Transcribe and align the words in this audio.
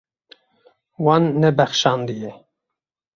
Wan 1.03 1.23
nebexşandiye. 1.41 2.31